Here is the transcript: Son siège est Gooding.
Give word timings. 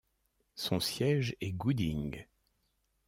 Son 0.55 0.79
siège 0.79 1.35
est 1.41 1.51
Gooding. 1.51 2.25